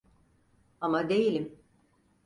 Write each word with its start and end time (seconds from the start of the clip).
Ama 0.81 1.09
değilim. 1.09 1.57